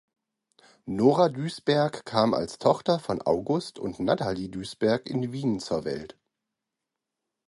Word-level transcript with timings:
Nora 0.87 1.29
Duesberg 1.29 2.05
kam 2.07 2.33
als 2.33 2.57
Tochter 2.57 2.97
von 2.97 3.21
August 3.21 3.77
und 3.77 3.99
Natalie 3.99 4.49
Duesberg 4.49 5.07
in 5.07 5.31
Wien 5.31 5.59
zur 5.59 5.85
Welt. 5.85 6.17